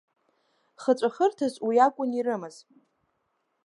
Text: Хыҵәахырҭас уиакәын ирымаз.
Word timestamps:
Хыҵәахырҭас 0.81 1.55
уиакәын 1.65 2.09
ирымаз. 2.19 2.55